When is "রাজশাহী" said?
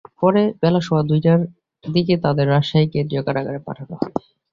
2.47-2.87